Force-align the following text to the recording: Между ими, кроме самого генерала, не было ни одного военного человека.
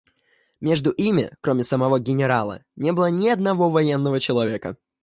Между 0.61 0.89
ими, 0.89 1.29
кроме 1.41 1.63
самого 1.63 1.99
генерала, 1.99 2.65
не 2.75 2.91
было 2.91 3.11
ни 3.11 3.27
одного 3.29 3.69
военного 3.69 4.19
человека. 4.19 4.75